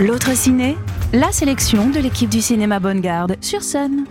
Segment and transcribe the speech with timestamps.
[0.00, 0.78] L'autre ciné,
[1.12, 4.06] la sélection de l'équipe du cinéma Bonne Garde sur Sun.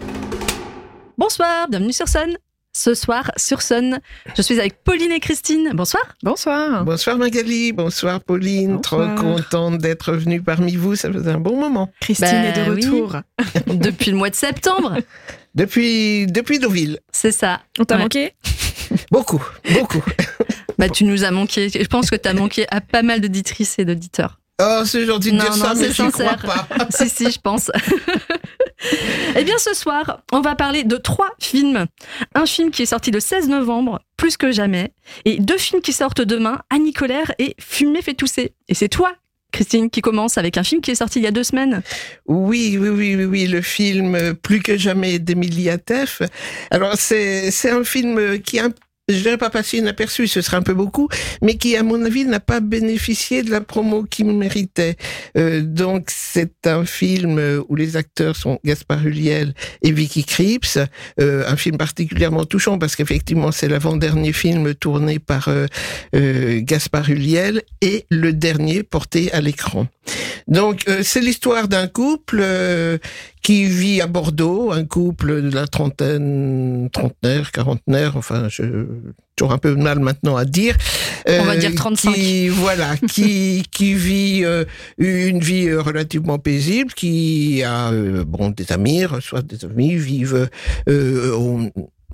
[1.17, 2.37] Bonsoir, bienvenue sur Sun.
[2.73, 3.99] Ce soir, sur Sun,
[4.37, 5.71] je suis avec Pauline et Christine.
[5.73, 6.03] Bonsoir.
[6.21, 6.85] Bonsoir.
[6.85, 9.15] Bonsoir Magali, bonsoir Pauline, Bonsoir.
[9.15, 11.89] trop contente d'être venue parmi vous, ça faisait un bon moment.
[12.01, 12.85] Christine Bah est de oui.
[12.85, 13.15] retour.
[13.67, 14.97] Depuis le mois de septembre,
[15.55, 17.61] Depuis, depuis Deauville, c'est ça.
[17.79, 18.01] On t'a Ouais.
[18.03, 18.33] manqué?
[19.09, 19.43] Beaucoup,
[19.73, 20.03] beaucoup.
[20.81, 21.69] Bah, tu nous as manqué.
[21.69, 24.39] Je pense que tu as manqué à pas mal d'auditrices et d'auditeurs.
[24.59, 26.67] Oh, c'est gentil de Non, dire ça, non, mais c'est j'y crois pas.
[26.89, 27.69] si, si, je pense.
[29.35, 31.85] eh bien, ce soir, on va parler de trois films.
[32.33, 34.91] Un film qui est sorti le 16 novembre, plus que jamais,
[35.23, 38.55] et deux films qui sortent demain, Annie Colère et Fumer fait tousser.
[38.67, 39.13] Et c'est toi,
[39.51, 41.83] Christine, qui commence avec un film qui est sorti il y a deux semaines.
[42.25, 46.23] Oui, oui, oui, oui, oui, le film Plus que jamais d'Emilia Teff.
[46.71, 48.71] Alors, c'est, un film qui a un
[49.07, 51.09] je dirais pas passé inaperçu, ce serait un peu beaucoup,
[51.41, 54.95] mais qui, à mon avis, n'a pas bénéficié de la promo qu'il méritait.
[55.37, 60.77] Euh, donc, c'est un film euh, où les acteurs sont Gaspard Huliel et Vicky Krieps.
[61.19, 65.65] Euh, un film particulièrement touchant parce qu'effectivement, c'est l'avant-dernier film tourné par euh,
[66.15, 69.87] euh, Gaspard Huliel et le dernier porté à l'écran.
[70.47, 72.43] Donc, euh, c'est l'histoire d'un couple
[73.41, 78.63] qui vit à Bordeaux, un couple de la trentaine, trentenaire, quarantenaire, enfin, je
[79.35, 80.75] toujours un peu de mal maintenant à dire.
[81.27, 82.13] On va euh, dire 35.
[82.13, 84.65] Qui, voilà, qui qui vit euh,
[84.97, 87.91] une vie euh, relativement paisible, qui a
[88.25, 90.49] bon des amis, reçoit des amis, vivent
[90.87, 91.71] on-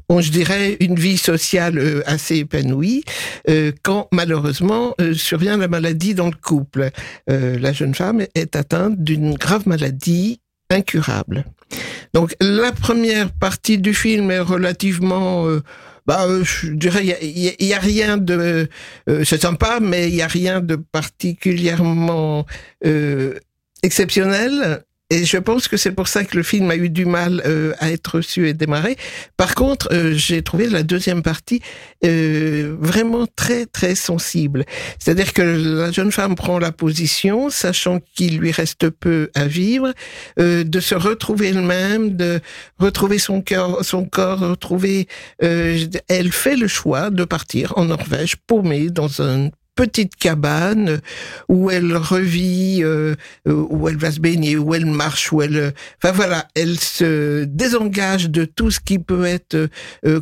[0.10, 3.04] on, je dirais, une vie sociale assez épanouie,
[3.50, 6.92] euh, quand malheureusement euh, survient la maladie dans le couple.
[7.30, 10.40] Euh, la jeune femme est atteinte d'une grave maladie
[10.70, 11.44] incurable.
[12.14, 15.46] Donc la première partie du film est relativement...
[16.08, 18.70] bah, euh, je dirais, il y a rien de...
[19.10, 22.46] euh, c'est sympa, mais il y a rien de particulièrement
[22.86, 23.38] euh,
[23.84, 24.86] exceptionnel.
[25.10, 27.74] Et je pense que c'est pour ça que le film a eu du mal euh,
[27.80, 28.98] à être reçu et démarré.
[29.38, 31.62] Par contre, euh, j'ai trouvé la deuxième partie
[32.04, 34.66] euh, vraiment très très sensible.
[35.00, 39.94] C'est-à-dire que la jeune femme prend la position, sachant qu'il lui reste peu à vivre,
[40.40, 42.42] euh, de se retrouver elle-même, de
[42.78, 45.08] retrouver son cœur, son corps, retrouver.
[45.42, 51.00] euh, elle fait le choix de partir en Norvège, paumée dans une petite cabane
[51.48, 53.16] où elle revit, euh,
[53.48, 55.72] euh, où elle va se baigner, où elle marche, où elle, euh,
[56.04, 59.70] enfin voilà, elle se désengage de tout ce qui peut être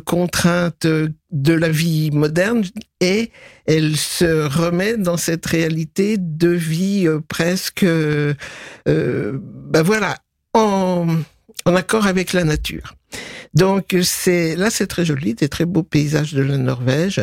[0.04, 2.62] contrainte de la vie moderne
[3.00, 3.30] et
[3.66, 7.84] elle se remet dans cette réalité de vie presque,
[8.84, 10.18] ben voilà,
[10.52, 11.06] en,
[11.64, 12.94] en accord avec la nature.
[13.56, 17.20] Donc c'est là c'est très joli, des très beaux paysages de la Norvège.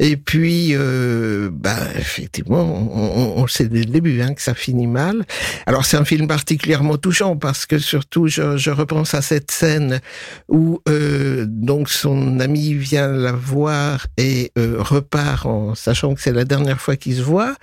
[0.00, 4.54] Et puis euh, bah effectivement on, on- on sait dès le début hein, que ça
[4.54, 5.24] finit mal.
[5.66, 10.00] Alors c'est un film particulièrement touchant parce que surtout je, je repense à cette scène
[10.48, 16.32] où euh, donc son ami vient la voir et euh, repart en sachant que c'est
[16.32, 17.54] la dernière fois qu'ils se voient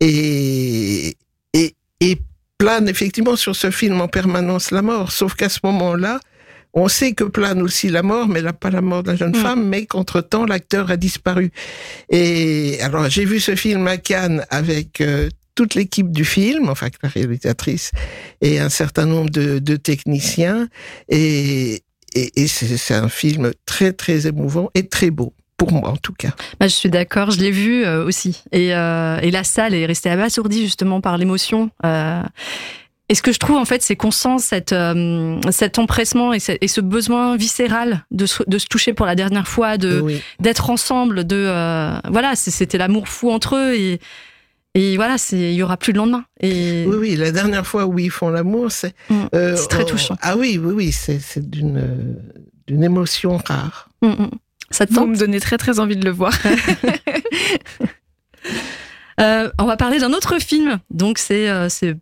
[0.00, 1.16] et
[1.54, 2.18] et et
[2.58, 5.10] plane effectivement sur ce film en permanence la mort.
[5.10, 6.20] Sauf qu'à ce moment-là
[6.74, 9.30] on sait que plane aussi la mort, mais là, pas la mort de la jeune
[9.36, 9.42] Mm.
[9.42, 11.50] femme, mais qu'entre-temps, l'acteur a disparu.
[12.10, 16.88] Et alors, j'ai vu ce film à Cannes avec euh, toute l'équipe du film, enfin,
[17.02, 17.92] la réalisatrice
[18.40, 20.68] et un certain nombre de, de techniciens.
[21.08, 21.82] Et,
[22.14, 25.32] et, et c'est c'est un film très, très émouvant et très beau.
[25.56, 26.30] Pour moi, en tout cas.
[26.58, 28.42] Bah, je suis d'accord, je l'ai vu euh, aussi.
[28.50, 31.70] Et, euh, et la salle est restée abasourdie justement par l'émotion.
[31.86, 32.20] Euh,
[33.08, 36.40] et ce que je trouve en fait, c'est qu'on sent cette, euh, cet empressement et
[36.40, 40.00] ce, et ce besoin viscéral de se, de se toucher pour la dernière fois, de
[40.00, 40.22] oui.
[40.40, 44.00] d'être ensemble, de euh, voilà, c'était l'amour fou entre eux et
[44.76, 46.24] et voilà, c'est il y aura plus de lendemain.
[46.40, 48.92] Et oui, oui, la dernière fois où ils font l'amour, c'est...
[49.08, 49.22] Mm.
[49.32, 50.16] euh, C'est très on- touchant.
[50.20, 52.16] Ah oui, oui, oui, c'est c'est d'une
[52.66, 53.88] d'une émotion rare.
[54.02, 54.30] Mm, mm.
[54.70, 56.32] ça te Vous me donnez très très envie de le voir.
[59.20, 60.80] Euh, on va parler d'un autre film.
[60.90, 61.94] Donc c'est euh, c'est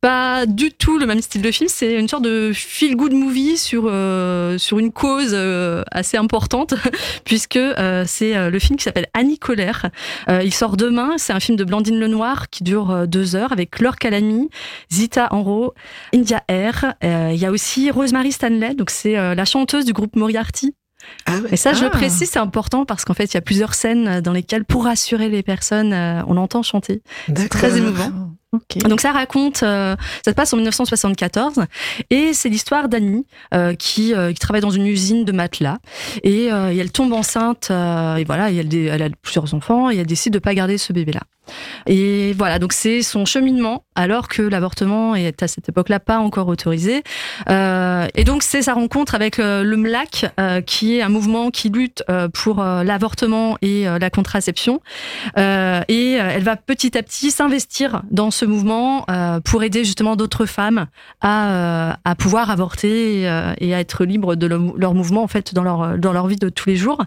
[0.00, 1.68] pas du tout le même style de film.
[1.68, 6.74] C'est une sorte de feel good movie sur euh, sur une cause euh, assez importante
[7.24, 9.90] puisque euh, c'est euh, le film qui s'appelle Annie Colère.
[10.28, 11.12] Euh, il sort demain.
[11.18, 14.48] C'est un film de Blandine Lenoir qui dure euh, deux heures avec Laure Calamy,
[14.90, 15.74] Zita Enro,
[16.14, 16.94] India Air.
[17.04, 18.74] Euh, Il y a aussi Rosemary Stanley.
[18.74, 20.74] Donc c'est euh, la chanteuse du groupe Moriarty.
[21.26, 21.48] Ah ouais.
[21.52, 21.90] Et ça, je le Ah.
[21.90, 25.28] précise, c'est important parce qu'en fait, il y a plusieurs scènes dans lesquelles, pour rassurer
[25.30, 25.94] les personnes,
[26.26, 27.02] on l'entend chanter.
[27.28, 27.48] D'accord.
[27.60, 28.10] très émouvant.
[28.52, 28.78] Ok.
[28.88, 29.94] Donc ça raconte, euh,
[30.24, 31.66] ça se passe en 1974
[32.10, 33.24] et c'est l'histoire d'Annie
[33.54, 35.78] euh, qui, euh, qui travaille dans une usine de matelas
[36.24, 39.88] et, euh, et elle tombe enceinte euh, et voilà, et elle, elle a plusieurs enfants
[39.90, 41.20] et elle décide de pas garder ce bébé-là.
[41.86, 46.48] Et voilà, donc c'est son cheminement alors que l'avortement est à cette époque-là pas encore
[46.48, 47.02] autorisé.
[47.48, 51.50] Euh, et donc c'est sa rencontre avec euh, le MLAC, euh, qui est un mouvement
[51.50, 52.02] qui lutte
[52.32, 54.80] pour l'avortement et la contraception.
[55.36, 59.06] Et elle va petit à petit s'investir dans ce mouvement
[59.44, 60.86] pour aider justement d'autres femmes
[61.20, 65.62] à, à pouvoir avorter et, à être libres de le, leur mouvement en fait dans
[65.62, 67.04] leur dans leur vie de tous les jours.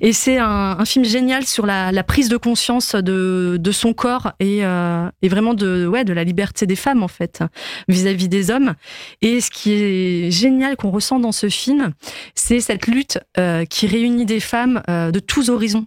[0.00, 4.32] Et c'est un, film génial sur la, la, prise de conscience de, de son corps
[4.40, 7.42] et, et vraiment de ouais de la liberté des femmes en fait
[7.88, 8.74] vis-à-vis -vis des hommes.
[9.20, 11.92] Et ce qui est génial qu'on ressent dans ce film,
[12.34, 15.84] c'est cette lutte euh, qui réunit des femmes euh, de tous horizons,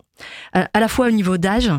[0.53, 1.71] à, la fois au niveau d'âge,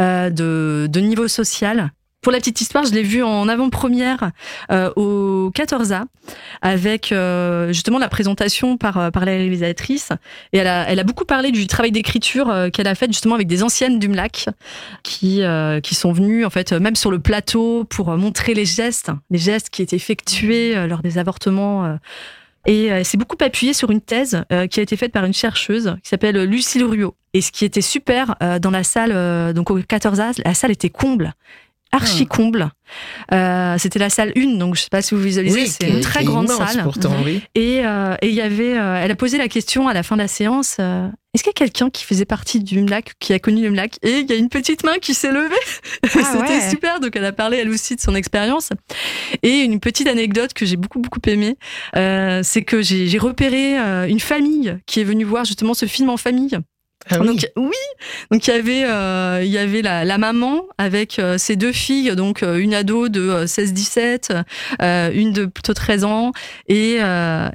[0.00, 1.90] euh, de niveau social,
[2.26, 4.32] pour la petite histoire, je l'ai vu en avant-première
[4.72, 6.06] euh, au 14A
[6.60, 10.08] avec euh, justement la présentation par, par la réalisatrice.
[10.52, 13.62] Et elle a, beaucoup parlé du travail d'écriture euh, qu'elle a fait justement avec des
[13.62, 14.48] anciennes du MLAC
[15.04, 19.38] qui, euh, sont venues en fait même sur le plateau pour montrer les gestes, les
[19.38, 21.96] gestes qui étaient effectués euh, lors des avortements.
[22.66, 26.08] Et c'est beaucoup appuyé sur une thèse qui a été faite par une chercheuse qui
[26.08, 27.14] s'appelle Lucille Ruot.
[27.32, 31.32] Et ce qui était super dans la salle, donc au 14A, la salle était comble
[31.92, 32.68] archi comble.
[33.32, 36.00] Euh, c'était la salle 1, donc je sais pas si vous visualisez, oui, c'est une
[36.00, 36.82] très grande immense, salle.
[36.84, 37.42] Pourtant, oui.
[37.54, 40.16] Et euh, et il y avait, euh, elle a posé la question à la fin
[40.16, 40.76] de la séance.
[40.78, 43.70] euh, Est-ce qu'il y a quelqu'un qui faisait partie du MLAC, qui a connu le
[43.70, 45.54] MLAC Et il y a une petite main qui s'est levée.
[46.04, 46.70] Ah C'était ouais.
[46.70, 47.00] super.
[47.00, 48.68] Donc elle a parlé elle aussi de son expérience.
[49.42, 51.56] Et une petite anecdote que j'ai beaucoup beaucoup aimée,
[51.96, 55.86] euh, c'est que j'ai j'ai repéré euh, une famille qui est venue voir justement ce
[55.86, 56.56] film en famille.
[57.08, 57.26] Ah oui.
[57.28, 57.76] Donc oui,
[58.32, 61.72] donc il y avait euh, il y avait la, la maman avec euh, ses deux
[61.72, 64.42] filles, donc euh, une ado de euh, 16-17,
[64.82, 66.32] euh, une de plutôt 13 ans
[66.68, 66.96] et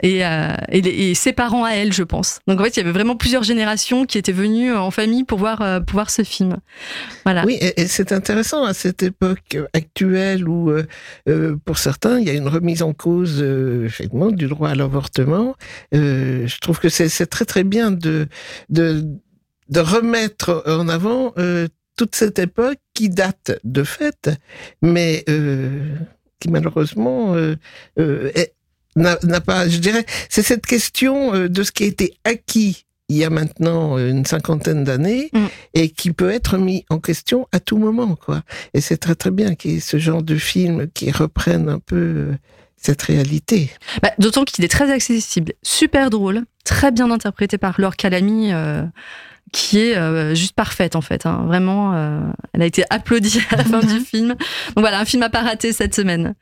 [0.03, 2.39] et, et, les- et ses parents à elle, je pense.
[2.47, 5.37] Donc en fait, il y avait vraiment plusieurs générations qui étaient venues en famille pour
[5.39, 6.57] voir pour voir ce film.
[7.25, 7.43] Voilà.
[7.45, 10.71] Oui, et, et c'est intéressant à cette époque actuelle où,
[11.65, 13.41] pour certains, il y a une remise en cause
[13.85, 15.55] effectivement du droit à l'avortement.
[15.91, 18.27] Je trouve que c'est c'est très très bien de
[18.69, 19.03] de
[19.71, 24.29] de remettre en avant euh, toute cette époque qui date de fait,
[24.81, 25.95] mais euh,
[26.39, 27.55] qui malheureusement euh,
[28.95, 33.25] n'a pas, je dirais, c'est cette question de ce qui a été acquis il y
[33.25, 35.47] a maintenant une cinquantaine d'années Mm.
[35.73, 38.41] et qui peut être mis en question à tout moment, quoi.
[38.73, 41.79] Et c'est très très bien qu'il y ait ce genre de film qui reprenne un
[41.79, 42.29] peu
[42.77, 43.69] cette réalité.
[44.01, 48.83] Bah, D'autant qu'il est très accessible, super drôle, très bien interprété par Laure Calamy, euh,
[49.51, 51.25] qui est euh, juste parfaite en fait.
[51.25, 51.43] hein.
[51.45, 52.21] Vraiment, euh,
[52.53, 54.29] elle a été applaudie à la fin du film.
[54.29, 56.35] Donc voilà, un film à pas rater cette semaine.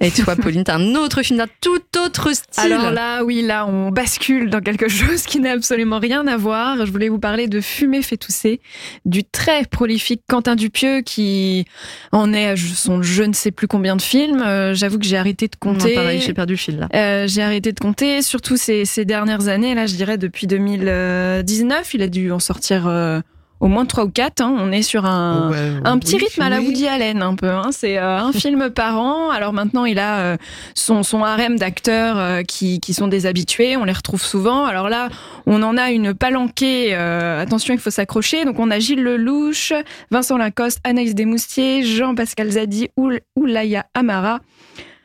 [0.00, 2.72] Et toi, Pauline, t'as un autre film d'un tout autre style.
[2.72, 6.86] Alors là, oui, là, on bascule dans quelque chose qui n'a absolument rien à voir.
[6.86, 8.60] Je voulais vous parler de Fumer fait tousser,
[9.04, 11.64] du très prolifique Quentin Dupieux qui
[12.12, 14.42] en est à son je ne sais plus combien de films.
[14.42, 15.94] Euh, J'avoue que j'ai arrêté de Non, compter.
[15.94, 16.88] pareil, j'ai perdu le fil là.
[16.94, 19.74] Euh, j'ai arrêté de compter, surtout ces, ces dernières années.
[19.74, 23.20] Là, je dirais depuis 2019, il a dû en sortir euh,
[23.60, 24.40] au moins trois ou quatre.
[24.40, 24.54] hein.
[24.58, 26.60] On est sur un, Ouais, un petit oui, rythme à la.
[26.60, 27.48] Woody Allen, un peu.
[27.50, 27.70] Hein.
[27.72, 29.30] C'est euh, un film par an.
[29.30, 30.36] Alors maintenant, il a euh,
[30.74, 33.76] son, son harem d'acteurs euh, qui, qui sont des habitués.
[33.76, 34.64] On les retrouve souvent.
[34.64, 35.08] Alors là,
[35.46, 36.94] on en a une palanquée.
[36.94, 38.44] attention, il faut s'accrocher.
[38.44, 39.72] Donc on a Gilles Lelouch,
[40.10, 44.40] Vincent Lacoste, Anaïs Desmoustiers, Jean-Pascal Zadi, Oul- Oulaya Amara.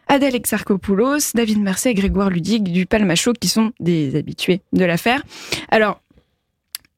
[0.09, 5.23] Adèle Exarchopoulos, David Mercier et Grégoire Ludig du Palmacho qui sont des habitués de l'affaire.
[5.71, 6.01] Alors,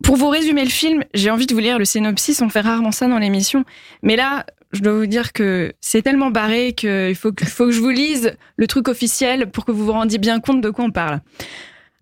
[0.04, 2.92] pour vous résumer le film, j'ai envie de vous lire le synopsis, on fait rarement
[2.92, 3.64] ça dans l'émission,
[4.04, 7.72] mais là, je dois vous dire que c'est tellement barré qu'il faut, que- faut que
[7.72, 10.86] je vous lise le truc officiel pour que vous vous rendiez bien compte de quoi
[10.86, 11.22] on parle.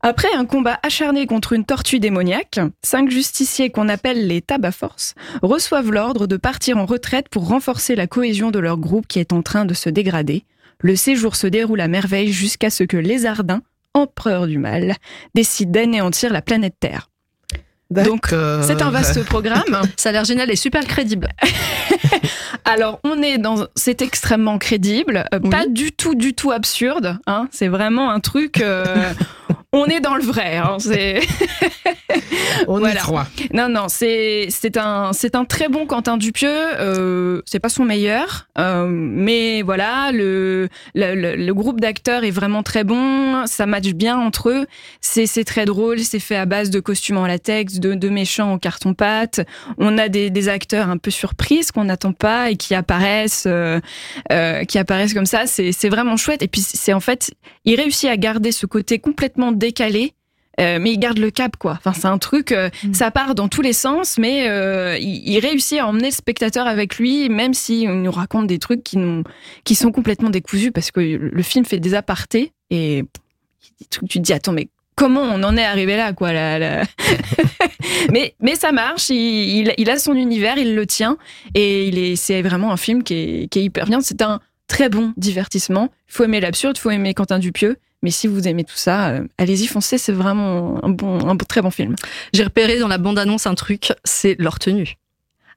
[0.01, 5.91] Après un combat acharné contre une tortue démoniaque, cinq justiciers qu'on appelle les tabac-force reçoivent
[5.91, 9.41] l'ordre de partir en retraite pour renforcer la cohésion de leur groupe qui est en
[9.41, 10.43] train de se dégrader.
[10.81, 13.61] Le séjour se déroule à merveille jusqu'à ce que Lézardin,
[13.93, 14.95] empereur du mal,
[15.35, 17.09] décide d'anéantir la planète Terre.
[17.93, 18.63] Donc, D'accord.
[18.63, 19.81] C'est un vaste programme.
[19.97, 21.29] Ça a l'air génial et super crédible.
[22.65, 25.49] Alors, on est dans, c'est extrêmement crédible, euh, Oui.
[25.49, 27.17] pas du tout, du tout absurde.
[27.27, 28.63] Hein, c'est vraiment un truc.
[29.73, 30.57] On est dans le vrai.
[30.57, 31.19] Hein, c'est
[32.67, 32.99] On voilà.
[33.01, 33.27] croit.
[33.53, 36.49] non, non, c'est c'est un c'est un très bon Quentin Dupieux.
[36.79, 42.31] Euh, c'est pas son meilleur, euh, mais voilà, le le, le- le groupe d'acteurs est
[42.31, 43.45] vraiment très bon.
[43.47, 44.65] Ça match bien entre eux.
[45.01, 45.99] C'est c'est très drôle.
[45.99, 49.41] C'est fait à base de costumes en latex, de, de méchants en carton pâte.
[49.77, 53.79] On a des, des acteurs un peu surprises qu'on n'attend pas et qui apparaissent euh,
[54.31, 55.47] euh, qui apparaissent comme ça.
[55.47, 56.43] C'est c'est vraiment chouette.
[56.43, 57.31] Et puis c'est en fait,
[57.65, 60.13] il réussit à garder ce côté complètement décalé
[60.59, 61.71] euh, mais il garde le cap, quoi.
[61.79, 62.93] Enfin, c'est un truc, euh, Mm.
[62.93, 66.67] ça part dans tous les sens, mais euh, il, il réussit à emmener le spectateur
[66.67, 70.99] avec lui, même si on nous raconte des trucs qui, sont complètement décousus, parce que
[70.99, 73.03] le film fait des apartés et
[73.79, 76.59] des trucs, tu te dis, attends, mais comment on en est arrivé là, quoi là,
[76.59, 76.83] là
[78.11, 81.17] mais, mais ça marche, il, il, il a son univers, il le tient,
[81.55, 84.01] et il est, c'est vraiment un film qui est, qui est hyper bien.
[84.01, 85.89] C'est un très bon divertissement.
[86.09, 87.77] Il faut aimer l'absurde, il faut aimer Quentin Dupieux.
[88.03, 91.61] Mais si vous aimez tout ça, euh, allez-y, foncez, c'est vraiment un bon, un très
[91.61, 91.95] bon film.
[92.33, 94.97] J'ai repéré dans la bande-annonce un truc, c'est leur tenue.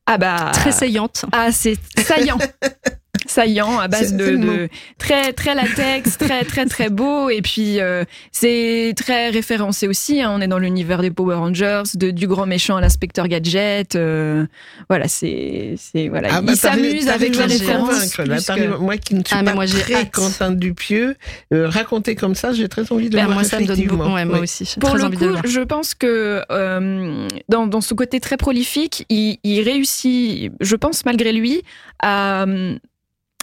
[0.06, 0.52] Ah bah.
[0.54, 1.24] Très saillante.
[1.32, 2.38] Ah, c'est saillant.
[3.36, 8.04] saillant à base de, le très très latex, très très très beau et puis euh,
[8.32, 10.22] c'est très référencé aussi.
[10.22, 10.32] hein.
[10.34, 13.94] On est dans l'univers des Power Rangers, de, du grand méchant à l'inspecteur Gadget.
[13.94, 14.46] euh,
[14.88, 16.28] voilà, c'est c'est voilà.
[16.32, 18.14] Ah bah, il s'amuse avec les références.
[18.16, 20.10] que- Moi qui ne suis Ah, mais pas moi, j'ai très hâte.
[20.12, 21.14] Quentin Dupieux,
[21.52, 23.84] euh, raconté comme ça, j'ai très envie de le Ben, voir moi, ça me donne
[23.86, 24.12] beaucoup.
[24.14, 24.44] Ouais, moi Oui.
[24.44, 24.64] aussi.
[24.80, 28.18] Pour très le envie de le coup, je pense que euh, dans, dans ce côté
[28.20, 31.62] très prolifique, il, il réussit, je pense malgré lui,
[32.02, 32.46] à,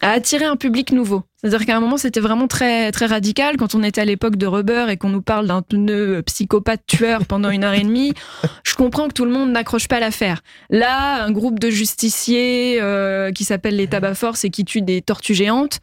[0.04, 1.24] à attirer un public nouveau.
[1.38, 3.58] C'est-à-dire qu'à un moment, c'était vraiment très, très radical.
[3.58, 7.26] Quand on était à l'époque de Rubber et qu'on nous parle d'un pneu psychopathe tueur
[7.26, 8.14] pendant une heure et demie,
[8.64, 10.42] je comprends que tout le monde n'accroche pas l'affaire.
[10.70, 15.02] Là, un groupe de justiciers euh, qui s'appelle les Tabac Force et qui tue des
[15.02, 15.80] tortues géantes,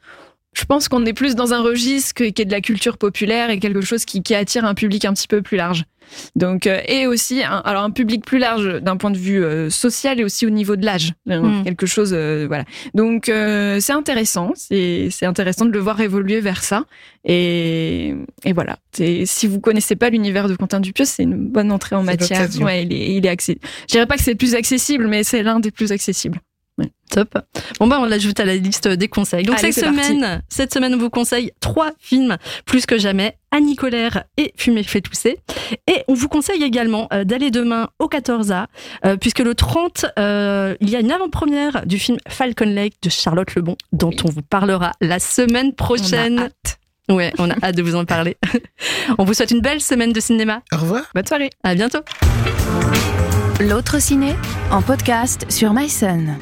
[0.52, 3.58] je pense qu'on est plus dans un registre qui est de la culture populaire et
[3.58, 5.84] quelque chose qui, qui attire un public un petit peu plus large.
[6.36, 9.70] Donc euh, et aussi un, alors un public plus large d'un point de vue euh,
[9.70, 11.64] social et aussi au niveau de l'âge, Euh, Mm.
[11.64, 12.64] quelque chose euh, voilà.
[12.94, 16.84] Donc euh, c'est intéressant, c'est c'est intéressant de le voir évoluer vers ça
[17.24, 18.14] et
[18.44, 18.78] et voilà.
[19.24, 22.40] Si vous connaissez pas l'univers de Quentin Dupieux, c'est une bonne entrée en matière.
[22.64, 23.64] Ouais, il est il est accessible.
[23.88, 26.40] Je dirais pas que c'est le plus accessible, mais c'est l'un des plus accessibles.
[27.10, 27.38] Top.
[27.78, 29.44] Bon bah on l'ajoute à la liste des conseils.
[29.44, 30.02] Donc Allez, cette parti.
[30.02, 32.36] semaine, cette semaine on vous conseille trois films
[32.66, 35.38] plus que jamais, Annie Colère et Fumer fait tousser.
[35.86, 38.66] Et on vous conseille également euh, d'aller demain au 14A
[39.04, 43.10] euh, puisque le 30 euh, il y a une avant-première du film Falcon Lake de
[43.10, 46.38] Charlotte Lebon dont on vous parlera la semaine prochaine.
[46.38, 46.78] On a hâte.
[47.10, 48.36] Ouais, on a hâte de vous en parler.
[49.18, 50.62] on vous souhaite une belle semaine de cinéma.
[50.72, 51.02] Au revoir.
[51.14, 51.50] Bonne soirée.
[51.64, 52.00] À bientôt.
[53.60, 54.36] L'autre ciné
[54.70, 56.38] en podcast sur MySun.